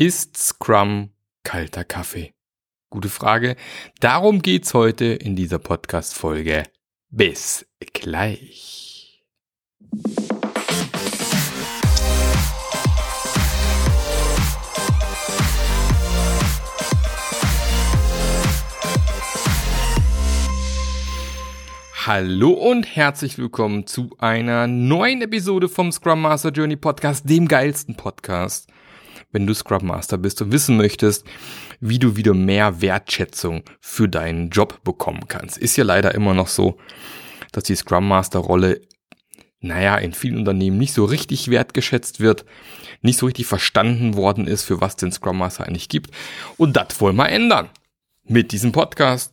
[0.00, 1.10] Ist Scrum
[1.42, 2.32] kalter Kaffee?
[2.88, 3.56] Gute Frage.
[3.98, 6.62] Darum geht's heute in dieser Podcast-Folge.
[7.10, 9.24] Bis gleich.
[22.06, 27.96] Hallo und herzlich willkommen zu einer neuen Episode vom Scrum Master Journey Podcast, dem geilsten
[27.96, 28.68] Podcast
[29.32, 31.24] wenn du Scrum Master bist und wissen möchtest,
[31.80, 35.58] wie du wieder mehr Wertschätzung für deinen Job bekommen kannst.
[35.58, 36.78] Ist ja leider immer noch so,
[37.52, 38.80] dass die Scrum Master Rolle,
[39.60, 42.44] naja, in vielen Unternehmen nicht so richtig wertgeschätzt wird,
[43.02, 46.10] nicht so richtig verstanden worden ist, für was den Scrum Master eigentlich gibt.
[46.56, 47.68] Und das wollen wir ändern.
[48.24, 49.32] Mit diesem Podcast,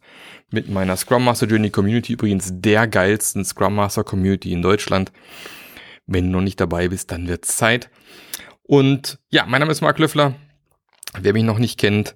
[0.51, 5.11] mit meiner Scrum Master Journey Community, übrigens der geilsten Scrum Master Community in Deutschland.
[6.07, 7.89] Wenn du noch nicht dabei bist, dann wird's Zeit.
[8.67, 10.33] Und ja, mein Name ist Marc Löffler.
[11.17, 12.15] Wer mich noch nicht kennt,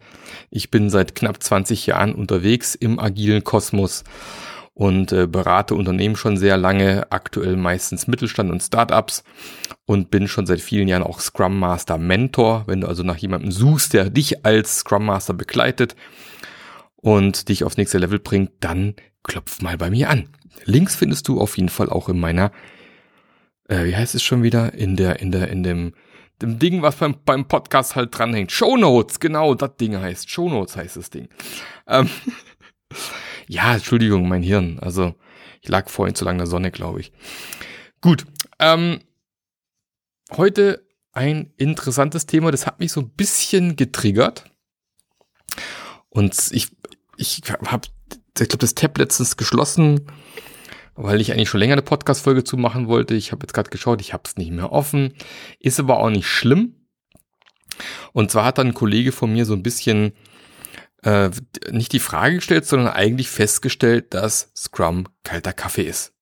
[0.49, 4.03] ich bin seit knapp 20 Jahren unterwegs im agilen Kosmos
[4.73, 9.23] und äh, berate Unternehmen schon sehr lange, aktuell meistens Mittelstand und Startups
[9.85, 12.63] und bin schon seit vielen Jahren auch Scrum Master Mentor.
[12.65, 15.95] Wenn du also nach jemandem suchst, der dich als Scrum Master begleitet
[16.95, 20.29] und dich aufs nächste Level bringt, dann klopf mal bei mir an.
[20.65, 22.51] Links findest du auf jeden Fall auch in meiner,
[23.67, 25.93] äh, wie heißt es schon wieder, in der, in der, in dem
[26.41, 28.51] dem Ding, was beim, beim Podcast halt dranhängt.
[28.51, 30.29] Show Notes, genau, das Ding heißt.
[30.29, 31.29] Show Notes heißt das Ding.
[31.87, 32.09] Ähm,
[33.47, 34.79] ja, Entschuldigung, mein Hirn.
[34.79, 35.15] Also,
[35.61, 37.11] ich lag vorhin zu lange in der Sonne, glaube ich.
[38.01, 38.25] Gut.
[38.59, 39.01] Ähm,
[40.31, 44.45] heute ein interessantes Thema, das hat mich so ein bisschen getriggert.
[46.09, 46.69] Und ich,
[47.17, 47.87] ich habe,
[48.39, 50.07] ich glaube, das Tab letztens geschlossen
[51.01, 53.15] weil ich eigentlich schon länger eine Podcast-Folge zu machen wollte.
[53.15, 55.13] Ich habe jetzt gerade geschaut, ich habe es nicht mehr offen.
[55.59, 56.75] Ist aber auch nicht schlimm.
[58.11, 60.11] Und zwar hat dann ein Kollege von mir so ein bisschen
[61.03, 61.29] äh,
[61.71, 66.13] nicht die Frage gestellt, sondern eigentlich festgestellt, dass Scrum kalter Kaffee ist.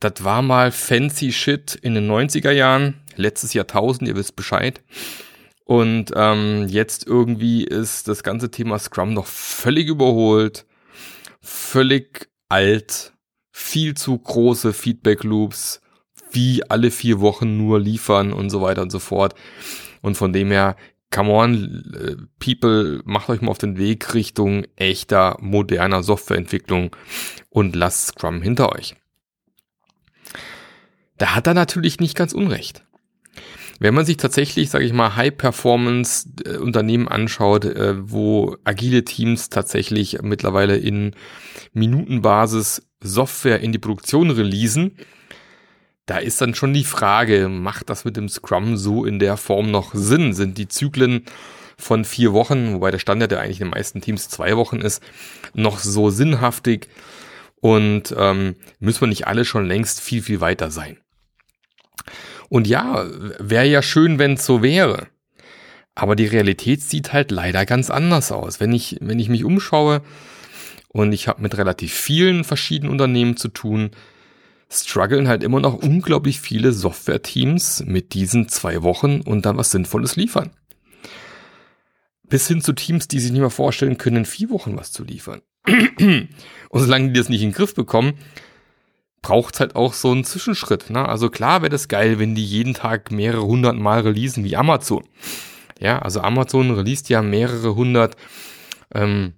[0.00, 4.82] Das war mal fancy Shit in den 90er Jahren, letztes Jahrtausend, ihr wisst Bescheid.
[5.66, 10.64] Und ähm, jetzt irgendwie ist das ganze Thema Scrum noch völlig überholt,
[11.42, 13.13] völlig alt
[13.56, 15.80] viel zu große Feedback Loops,
[16.32, 19.36] wie alle vier Wochen nur liefern und so weiter und so fort.
[20.02, 20.74] Und von dem her,
[21.12, 26.96] come on, äh, people, macht euch mal auf den Weg Richtung echter, moderner Softwareentwicklung
[27.48, 28.96] und lasst Scrum hinter euch.
[31.16, 32.84] Da hat er natürlich nicht ganz unrecht.
[33.80, 40.76] Wenn man sich tatsächlich, sage ich mal, High-Performance-Unternehmen anschaut, äh, wo agile Teams tatsächlich mittlerweile
[40.76, 41.14] in
[41.72, 44.96] Minutenbasis Software in die Produktion releasen,
[46.06, 49.70] da ist dann schon die Frage, macht das mit dem Scrum so in der Form
[49.70, 50.34] noch Sinn?
[50.34, 51.24] Sind die Zyklen
[51.78, 55.02] von vier Wochen, wobei der Standard ja eigentlich in den meisten Teams zwei Wochen ist,
[55.54, 56.88] noch so sinnhaftig?
[57.60, 60.98] Und ähm, müssen wir nicht alle schon längst viel, viel weiter sein?
[62.48, 63.04] Und ja,
[63.38, 65.08] wäre ja schön, wenn es so wäre.
[65.94, 68.60] Aber die Realität sieht halt leider ganz anders aus.
[68.60, 70.02] Wenn ich, wenn ich mich umschaue,
[70.94, 73.90] und ich habe mit relativ vielen verschiedenen Unternehmen zu tun,
[74.70, 80.14] strugglen halt immer noch unglaublich viele Software-Teams mit diesen zwei Wochen und dann was Sinnvolles
[80.14, 80.50] liefern.
[82.22, 85.02] Bis hin zu Teams, die sich nicht mehr vorstellen können, in vier Wochen was zu
[85.02, 85.42] liefern.
[85.66, 86.28] und
[86.70, 88.14] solange die das nicht in den Griff bekommen,
[89.24, 90.90] braucht es halt auch so einen Zwischenschritt.
[90.90, 91.08] Ne?
[91.08, 95.02] Also klar wäre das geil, wenn die jeden Tag mehrere hundert Mal releasen wie Amazon.
[95.80, 98.16] Ja, also Amazon released ja mehrere hundert
[98.94, 99.32] ähm,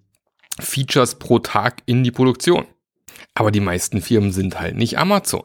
[0.58, 2.66] Features pro Tag in die Produktion.
[3.34, 5.44] Aber die meisten Firmen sind halt nicht Amazon,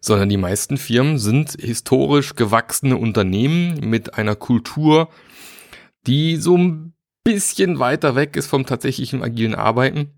[0.00, 5.08] sondern die meisten Firmen sind historisch gewachsene Unternehmen mit einer Kultur,
[6.06, 10.12] die so ein bisschen weiter weg ist vom tatsächlichen agilen Arbeiten,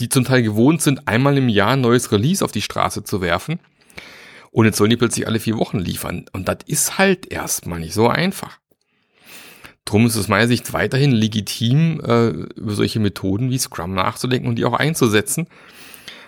[0.00, 3.20] die zum Teil gewohnt sind, einmal im Jahr ein neues Release auf die Straße zu
[3.20, 3.60] werfen.
[4.50, 6.26] Und jetzt sollen die plötzlich alle vier Wochen liefern.
[6.32, 8.58] Und das ist halt erstmal nicht so einfach.
[9.84, 14.56] Drum ist es meiner Sicht weiterhin legitim, äh, über solche Methoden wie Scrum nachzudenken und
[14.56, 15.48] die auch einzusetzen.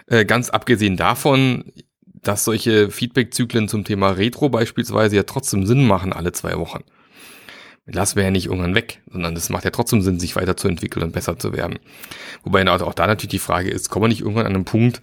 [0.07, 1.73] Äh, ganz abgesehen davon,
[2.07, 6.85] dass solche Feedback-Zyklen zum Thema Retro beispielsweise ja trotzdem Sinn machen alle zwei Wochen.
[7.93, 11.13] Lassen wir ja nicht irgendwann weg, sondern es macht ja trotzdem Sinn, sich weiterzuentwickeln und
[11.13, 11.79] besser zu werden.
[12.45, 15.01] Wobei auch da natürlich die Frage ist, kommen wir nicht irgendwann an einen Punkt,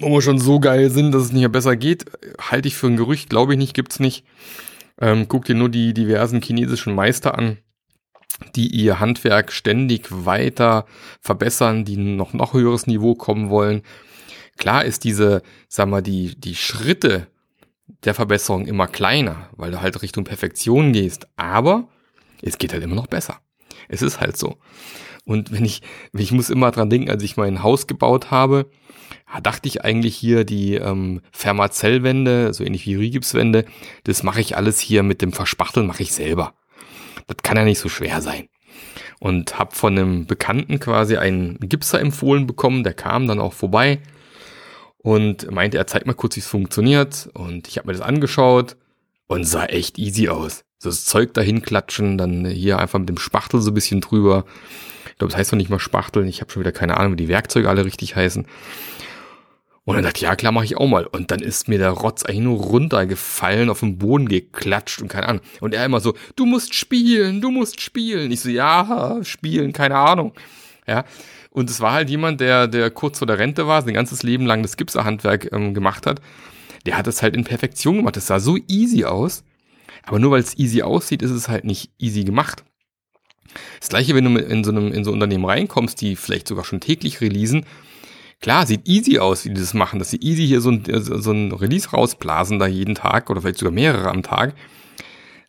[0.00, 2.04] wo wir schon so geil sind, dass es nicht mehr besser geht?
[2.40, 4.24] Halte ich für ein Gerücht, glaube ich nicht, gibt's nicht.
[5.00, 7.58] Ähm, guck dir nur die diversen chinesischen Meister an,
[8.54, 10.86] die ihr Handwerk ständig weiter
[11.20, 13.82] verbessern, die noch noch höheres Niveau kommen wollen.
[14.56, 17.28] Klar ist diese, sag mal, die, die Schritte,
[18.04, 21.28] der Verbesserung immer kleiner, weil du halt Richtung Perfektion gehst.
[21.36, 21.88] Aber
[22.42, 23.40] es geht halt immer noch besser.
[23.88, 24.58] Es ist halt so.
[25.24, 25.82] Und wenn ich,
[26.14, 28.70] ich muss immer dran denken, als ich mein Haus gebaut habe,
[29.42, 33.66] dachte ich eigentlich hier die ähm, Fermazellwände, so ähnlich wie Rigipswände,
[34.04, 36.54] das mache ich alles hier mit dem Verspachteln, mache ich selber.
[37.26, 38.48] Das kann ja nicht so schwer sein.
[39.20, 44.00] Und habe von einem Bekannten quasi einen Gipser empfohlen bekommen, der kam dann auch vorbei
[44.98, 47.30] und meinte, er zeigt mal kurz, wie es funktioniert.
[47.34, 48.76] Und ich habe mir das angeschaut
[49.26, 50.64] und sah echt easy aus.
[50.78, 54.44] So das Zeug dahin klatschen, dann hier einfach mit dem Spachtel so ein bisschen drüber.
[55.10, 56.28] Ich glaube, das heißt noch nicht mal Spachteln.
[56.28, 58.46] Ich habe schon wieder keine Ahnung, wie die Werkzeuge alle richtig heißen.
[59.84, 61.06] Und dann dachte ich, ja klar, mache ich auch mal.
[61.06, 65.26] Und dann ist mir der Rotz eigentlich nur runtergefallen, auf den Boden geklatscht und keine
[65.26, 65.42] Ahnung.
[65.60, 68.30] Und er immer so, du musst spielen, du musst spielen.
[68.30, 70.34] Ich so, ja, spielen, keine Ahnung.
[70.86, 71.06] Ja.
[71.58, 74.46] Und es war halt jemand, der, der kurz vor der Rente war, sein ganzes Leben
[74.46, 76.20] lang das Gipserhandwerk ähm, gemacht hat.
[76.86, 78.14] Der hat es halt in Perfektion gemacht.
[78.14, 79.42] Das sah so easy aus.
[80.04, 82.62] Aber nur weil es easy aussieht, ist es halt nicht easy gemacht.
[83.80, 86.78] Das gleiche, wenn du in so einem, in so Unternehmen reinkommst, die vielleicht sogar schon
[86.78, 87.66] täglich releasen,
[88.40, 91.32] Klar, sieht easy aus, wie die das machen, dass sie easy hier so ein, so
[91.32, 94.54] ein Release rausblasen da jeden Tag oder vielleicht sogar mehrere am Tag.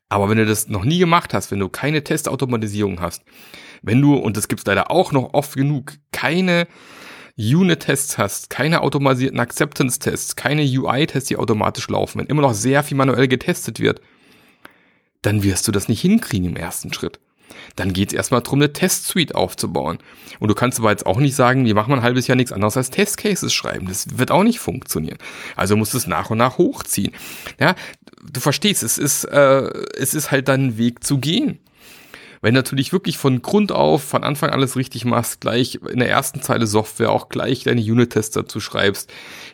[0.08, 3.24] Aber wenn du das noch nie gemacht hast, wenn du keine Testautomatisierung hast,
[3.82, 6.68] wenn du, und das gibt's leider auch noch oft genug, keine
[7.38, 12.98] Unit-Tests hast, keine automatisierten Acceptance-Tests, keine UI-Tests, die automatisch laufen, wenn immer noch sehr viel
[12.98, 14.02] manuell getestet wird,
[15.22, 17.20] dann wirst du das nicht hinkriegen im ersten Schritt
[17.76, 20.00] dann geht es erstmal darum, eine Testsuite aufzubauen.
[20.40, 22.78] Und du kannst aber jetzt auch nicht sagen, wir machen ein halbes Jahr nichts anderes
[22.78, 23.88] als Testcases schreiben.
[23.88, 25.18] Das wird auch nicht funktionieren.
[25.56, 27.14] Also musst du es nach und nach hochziehen.
[27.60, 27.76] Ja,
[28.24, 31.60] du verstehst, es ist, äh, es ist halt dein Weg zu gehen.
[32.42, 36.10] Wenn du natürlich wirklich von Grund auf, von Anfang alles richtig machst, gleich in der
[36.10, 39.12] ersten Zeile Software auch gleich deine Unit-Tests dazu schreibst,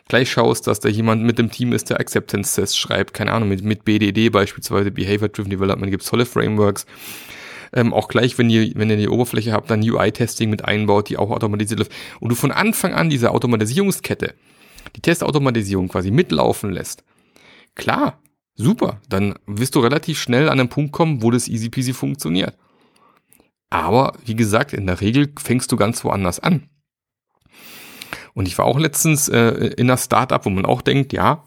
[0.08, 3.64] gleich schaust, dass da jemand mit dem Team ist, der Acceptance-Tests schreibt, keine Ahnung, mit,
[3.64, 6.86] mit BDD beispielsweise, Behavior Driven Development, gibt's tolle Frameworks,
[7.74, 11.18] ähm, auch gleich, wenn ihr, wenn ihr die Oberfläche habt, dann UI-Testing mit einbaut, die
[11.18, 14.36] auch automatisiert läuft und du von Anfang an diese Automatisierungskette,
[14.96, 17.04] die Testautomatisierung quasi mitlaufen lässt,
[17.74, 18.20] klar,
[18.54, 22.56] super, dann wirst du relativ schnell an den Punkt kommen, wo das easy peasy funktioniert.
[23.75, 26.69] Aber wie gesagt, in der Regel fängst du ganz woanders an.
[28.33, 31.44] Und ich war auch letztens äh, in einer Startup, wo man auch denkt, ja,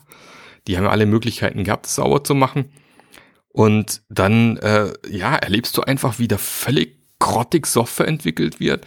[0.67, 2.67] die haben ja alle Möglichkeiten gehabt, das sauber zu machen.
[3.49, 8.87] Und dann, äh, ja, erlebst du einfach, wie da völlig grottig Software entwickelt wird,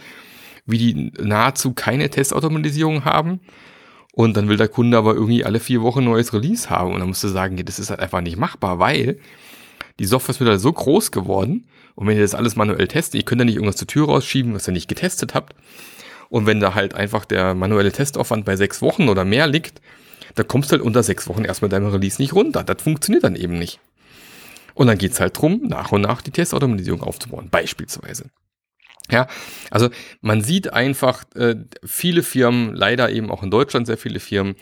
[0.64, 3.40] wie die nahezu keine Testautomatisierung haben.
[4.12, 6.92] Und dann will der Kunde aber irgendwie alle vier Wochen neues Release haben.
[6.92, 9.18] Und dann musst du sagen, das ist halt einfach nicht machbar, weil
[10.02, 11.64] die Software ist wieder so groß geworden.
[11.94, 14.52] Und wenn ihr das alles manuell testet, ihr könnt ja nicht irgendwas zur Tür rausschieben,
[14.52, 15.54] was ihr nicht getestet habt.
[16.28, 19.80] Und wenn da halt einfach der manuelle Testaufwand bei sechs Wochen oder mehr liegt,
[20.34, 22.64] da kommst du halt unter sechs Wochen erstmal deinem Release nicht runter.
[22.64, 23.78] Das funktioniert dann eben nicht.
[24.74, 28.24] Und dann geht's halt drum, nach und nach die Testautomatisierung aufzubauen, beispielsweise.
[29.10, 29.28] Ja,
[29.70, 29.90] also
[30.20, 34.56] man sieht einfach, äh, viele Firmen, leider eben auch in Deutschland sehr viele Firmen,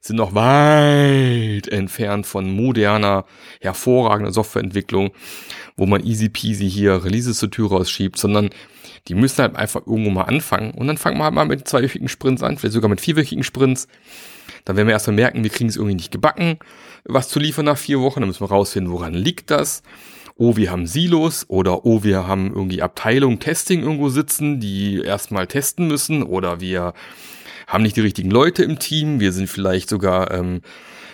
[0.00, 3.24] sind noch weit entfernt von moderner,
[3.60, 5.10] hervorragender Softwareentwicklung,
[5.76, 8.50] wo man easy peasy hier Releases zur Tür rausschiebt, sondern
[9.08, 12.08] die müssen halt einfach irgendwo mal anfangen und dann fangen wir halt mal mit zweiwöchigen
[12.08, 13.88] Sprints an, vielleicht sogar mit vierwöchigen Sprints.
[14.64, 16.58] Dann werden wir erstmal merken, wir kriegen es irgendwie nicht gebacken
[17.08, 18.20] was zu liefern nach vier Wochen.
[18.20, 19.82] Dann müssen wir rausfinden, woran liegt das.
[20.36, 25.48] Oh, wir haben Silos oder oh, wir haben irgendwie Abteilung Testing irgendwo sitzen, die erstmal
[25.48, 26.94] testen müssen oder wir
[27.68, 29.20] haben nicht die richtigen Leute im Team.
[29.20, 30.62] Wir sind vielleicht sogar ähm,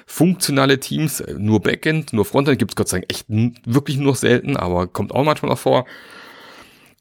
[0.06, 4.56] funktionale Teams, äh, nur Backend, nur Frontend gibt's Gott sei Dank echt wirklich nur selten,
[4.56, 5.84] aber kommt auch manchmal noch vor.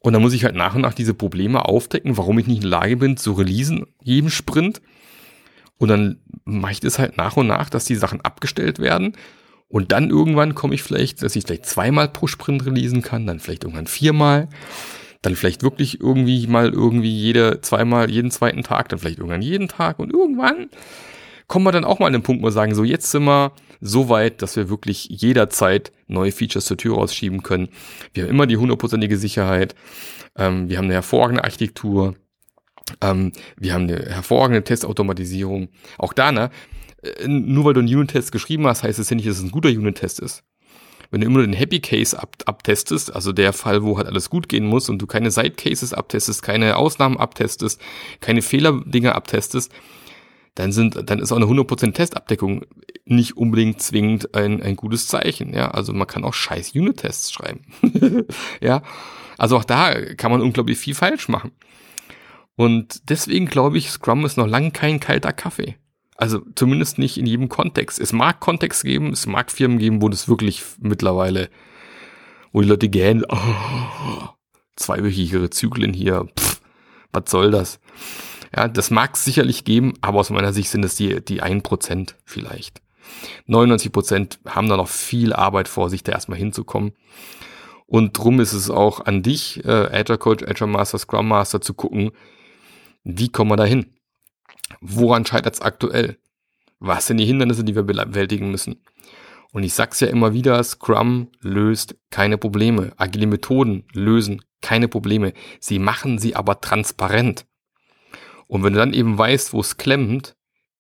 [0.01, 2.69] Und dann muss ich halt nach und nach diese Probleme aufdecken, warum ich nicht in
[2.69, 4.81] der Lage bin zu releasen, jedem Sprint
[5.77, 9.13] und dann mache ich das halt nach und nach, dass die Sachen abgestellt werden.
[9.67, 13.39] Und dann irgendwann komme ich vielleicht, dass ich vielleicht zweimal pro Sprint releasen kann, dann
[13.39, 14.49] vielleicht irgendwann viermal,
[15.23, 19.67] dann vielleicht wirklich irgendwie mal irgendwie jede, zweimal, jeden zweiten Tag, dann vielleicht irgendwann jeden
[19.67, 20.69] Tag und irgendwann
[21.47, 23.53] kommen wir dann auch mal an den Punkt, wo wir sagen, so jetzt sind wir
[23.81, 27.69] so weit, dass wir wirklich jederzeit neue Features zur Tür rausschieben können.
[28.13, 29.75] Wir haben immer die hundertprozentige Sicherheit.
[30.37, 32.15] Ähm, wir haben eine hervorragende Architektur.
[33.01, 35.69] Ähm, wir haben eine hervorragende Testautomatisierung.
[35.97, 36.49] Auch da, ne?
[37.01, 39.51] Äh, nur weil du einen Unit-Test geschrieben hast, heißt es ja nicht, dass es ein
[39.51, 40.43] guter Unit-Test ist.
[41.13, 44.31] Wenn du immer nur den Happy Case ab abtestest, also der Fall, wo halt alles
[44.31, 47.79] gut gehen muss und du keine Side Cases abtestest, keine Ausnahmen abtestest,
[48.19, 49.71] keine Fehlerdinge abtestest,
[50.55, 52.65] dann sind, dann ist auch eine 100% Testabdeckung
[53.05, 55.69] nicht unbedingt zwingend ein, ein gutes Zeichen, ja.
[55.69, 57.61] Also man kann auch scheiß Unit-Tests schreiben.
[58.59, 58.81] ja.
[59.37, 61.51] Also auch da kann man unglaublich viel falsch machen.
[62.55, 65.75] Und deswegen glaube ich, Scrum ist noch lange kein kalter Kaffee.
[66.15, 67.99] Also zumindest nicht in jedem Kontext.
[67.99, 71.49] Es mag Kontext geben, es mag Firmen geben, wo das wirklich mittlerweile,
[72.51, 74.29] wo die Leute gähnen, oh,
[74.75, 76.61] zweiwöchigere Zyklen hier, pff,
[77.11, 77.79] was soll das?
[78.55, 81.63] Ja, das mag es sicherlich geben, aber aus meiner Sicht sind es die, die ein
[81.63, 82.81] Prozent vielleicht.
[83.47, 86.93] 99 Prozent haben da noch viel Arbeit vor sich, da erstmal hinzukommen.
[87.85, 91.73] Und drum ist es auch an dich, äh, Agile Coach, Agile Master, Scrum Master, zu
[91.73, 92.11] gucken,
[93.03, 93.87] wie kommen wir da hin?
[94.81, 96.17] Woran scheitert es aktuell?
[96.79, 98.81] Was sind die Hindernisse, die wir bewältigen müssen?
[99.53, 102.91] Und ich sag's ja immer wieder, Scrum löst keine Probleme.
[102.97, 105.33] Agile Methoden lösen keine Probleme.
[105.59, 107.45] Sie machen sie aber transparent.
[108.47, 110.35] Und wenn du dann eben weißt, wo es klemmt,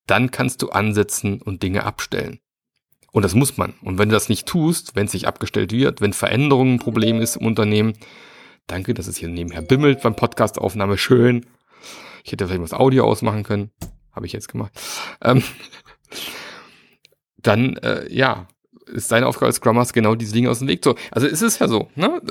[0.07, 2.39] dann kannst du ansetzen und Dinge abstellen.
[3.11, 3.75] Und das muss man.
[3.83, 7.21] Und wenn du das nicht tust, wenn es nicht abgestellt wird, wenn Veränderungen ein Problem
[7.21, 7.93] ist im Unternehmen,
[8.65, 11.45] danke, dass es hier nebenher bimmelt beim Podcastaufnahme, schön.
[12.23, 13.71] Ich hätte vielleicht mal das Audio ausmachen können.
[14.11, 14.71] Habe ich jetzt gemacht.
[15.21, 15.43] Ähm,
[17.37, 18.47] dann, äh, ja,
[18.85, 20.95] ist deine Aufgabe als Scrum Master genau diese Dinge aus dem Weg zu.
[21.11, 22.21] Also es ist ja so, ne?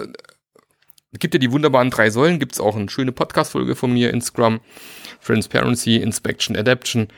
[1.18, 4.22] Gibt ja die wunderbaren drei Säulen, gibt es auch eine schöne Podcast-Folge von mir in
[4.22, 4.60] Scrum.
[5.22, 7.08] Transparency, Inspection, Adaption.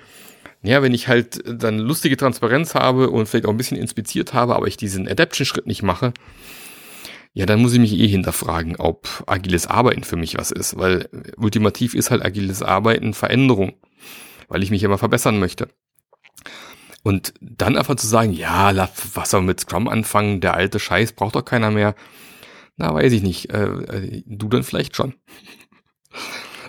[0.63, 4.57] Ja, wenn ich halt dann lustige Transparenz habe und vielleicht auch ein bisschen inspiziert habe,
[4.57, 6.13] aber ich diesen Adaption-Schritt nicht mache,
[7.35, 11.09] ja, dann muss ich mich eh hinterfragen, ob agiles Arbeiten für mich was ist, weil
[11.37, 13.75] ultimativ ist halt agiles Arbeiten Veränderung,
[14.49, 15.69] weil ich mich immer verbessern möchte.
[17.03, 21.35] Und dann einfach zu sagen, ja, was soll mit Scrum anfangen, der alte Scheiß braucht
[21.35, 21.97] doch keiner mehr.
[22.77, 23.53] Na, weiß ich nicht.
[23.53, 25.15] Äh, äh du dann vielleicht schon.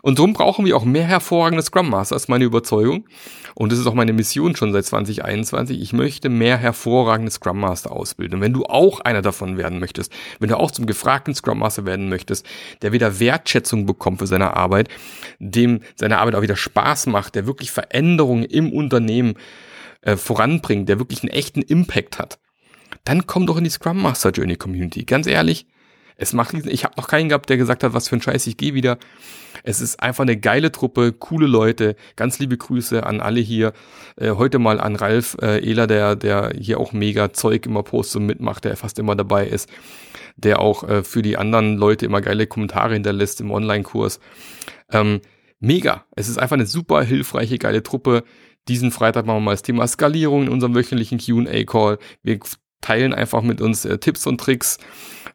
[0.05, 3.07] Und darum brauchen wir auch mehr hervorragende Scrum Master, ist meine Überzeugung.
[3.55, 5.81] Und das ist auch meine Mission schon seit 2021.
[5.81, 8.35] Ich möchte mehr hervorragende Scrum Master ausbilden.
[8.35, 11.87] Und wenn du auch einer davon werden möchtest, wenn du auch zum gefragten Scrum Master
[11.87, 12.45] werden möchtest,
[12.83, 14.89] der wieder Wertschätzung bekommt für seine Arbeit,
[15.39, 19.33] dem seine Arbeit auch wieder Spaß macht, der wirklich Veränderungen im Unternehmen
[20.01, 22.37] äh, voranbringt, der wirklich einen echten Impact hat,
[23.05, 25.03] dann komm doch in die Scrum Master Journey Community.
[25.03, 25.65] Ganz ehrlich,
[26.17, 28.57] es macht, ich habe noch keinen gehabt, der gesagt hat, was für ein Scheiß, ich
[28.57, 28.97] gehe wieder.
[29.63, 31.95] Es ist einfach eine geile Truppe, coole Leute.
[32.15, 33.73] Ganz liebe Grüße an alle hier.
[34.15, 38.21] Äh, heute mal an Ralf äh, Ehler, der, der hier auch mega Zeug immer postet
[38.21, 39.69] und mitmacht, der fast immer dabei ist.
[40.37, 44.19] Der auch äh, für die anderen Leute immer geile Kommentare hinterlässt im Online-Kurs.
[44.91, 45.21] Ähm,
[45.59, 46.05] mega.
[46.15, 48.23] Es ist einfach eine super hilfreiche, geile Truppe.
[48.67, 51.99] Diesen Freitag machen wir mal das Thema Skalierung in unserem wöchentlichen Q&A-Call.
[52.23, 52.39] Wir
[52.81, 54.77] teilen einfach mit uns äh, Tipps und Tricks,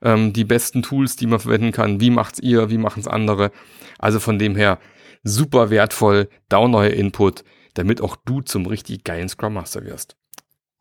[0.02, 2.00] ähm, die besten Tools, die man verwenden kann.
[2.00, 2.70] Wie macht's ihr?
[2.70, 3.50] Wie machen's andere?
[3.98, 4.78] Also von dem her
[5.22, 10.16] super wertvoll, da neuer Input, damit auch du zum richtig geilen Scrum Master wirst.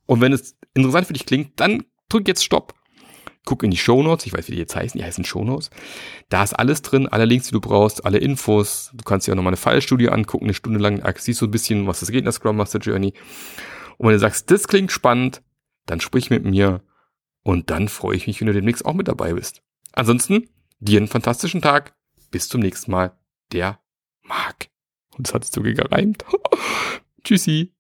[0.06, 2.74] Und wenn es interessant für dich klingt, dann drück jetzt Stopp.
[3.46, 4.26] Guck in die Show Notes.
[4.26, 4.98] Ich weiß, wie die jetzt heißen.
[4.98, 5.70] Die heißen Show Notes.
[6.30, 8.92] Da ist alles drin, alle Links, die du brauchst, alle Infos.
[8.94, 11.02] Du kannst dir auch nochmal eine Fallstudie angucken, eine Stunde lang.
[11.18, 13.14] Siehst du ein bisschen, was das geht in der Scrum Master Journey.
[13.98, 15.42] Und wenn du sagst, das klingt spannend,
[15.86, 16.82] dann sprich mit mir
[17.44, 19.62] und dann freue ich mich, wenn du demnächst auch mit dabei bist.
[19.94, 21.96] Ansonsten, dir einen fantastischen Tag.
[22.32, 23.18] Bis zum nächsten Mal.
[23.52, 23.80] Der
[24.24, 24.68] Marc.
[25.18, 26.24] Und hat es sogar gereimt.
[27.24, 27.74] Tschüssi.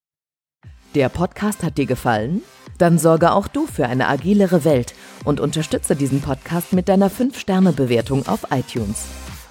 [0.95, 2.41] Der Podcast hat dir gefallen?
[2.79, 8.27] Dann sorge auch du für eine agilere Welt und unterstütze diesen Podcast mit deiner 5-Sterne-Bewertung
[8.27, 9.05] auf iTunes.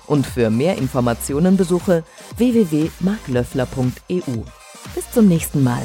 [0.07, 2.03] Und für mehr Informationen besuche
[2.37, 4.43] www.marklöffler.eu.
[4.95, 5.83] Bis zum nächsten Mal.